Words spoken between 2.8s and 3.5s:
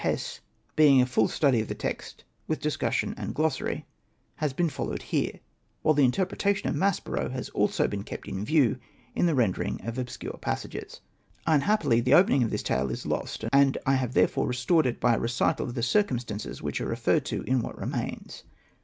sion and